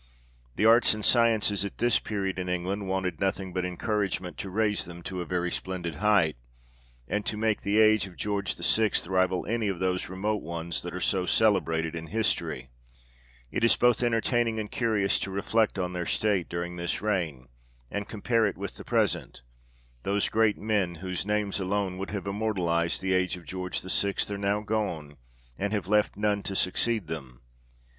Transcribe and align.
The 0.55 0.65
Arts 0.65 0.95
and 0.95 1.05
Sciences 1.05 1.63
at 1.63 1.77
this 1.77 1.99
period, 1.99 2.39
in 2.39 2.49
England, 2.49 2.87
wanted 2.89 3.19
nothing 3.19 3.53
but 3.53 3.63
encouragement 3.63 4.35
to 4.39 4.49
raise 4.49 4.83
them 4.85 5.03
to 5.03 5.21
a 5.21 5.25
very 5.27 5.51
splendid 5.51 5.97
height, 5.97 6.37
and 7.07 7.23
to 7.27 7.37
make 7.37 7.61
the 7.61 7.79
age 7.79 8.07
of 8.07 8.17
George 8.17 8.55
VI. 8.57 8.89
rival 9.05 9.45
any 9.45 9.67
of 9.67 9.77
those 9.77 10.09
remote 10.09 10.41
ones 10.41 10.81
that 10.81 10.95
are 10.95 10.99
so 10.99 11.27
celebrated 11.27 11.93
in 11.93 12.07
history. 12.07 12.71
It 13.51 13.63
is 13.63 13.75
both 13.75 14.01
entertaining 14.01 14.59
and 14.59 14.71
curious 14.71 15.19
to 15.19 15.29
reflect 15.29 15.77
on 15.77 15.93
their 15.93 16.07
state 16.07 16.49
during 16.49 16.77
this 16.77 17.03
reign, 17.03 17.47
and 17.91 18.09
compare 18.09 18.47
it 18.47 18.57
with 18.57 18.77
the 18.77 18.83
present; 18.83 19.43
those 20.01 20.29
great 20.29 20.57
men 20.57 20.95
whose 20.95 21.27
names 21.27 21.59
alone 21.59 21.99
would 21.99 22.09
have 22.09 22.25
immortalized 22.25 23.03
the 23.03 23.13
age 23.13 23.37
of 23.37 23.45
George 23.45 23.79
VI. 23.83 24.15
are 24.31 24.37
now 24.39 24.61
gone, 24.61 25.17
and 25.59 25.71
have 25.73 25.85
left 25.87 26.17
none 26.17 26.41
to 26.41 26.55
succeed 26.55 27.05
them. 27.05 27.41